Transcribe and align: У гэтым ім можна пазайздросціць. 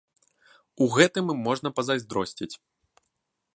У 0.85 0.87
гэтым 0.95 1.29
ім 1.35 1.39
можна 1.49 1.69
пазайздросціць. 1.79 2.51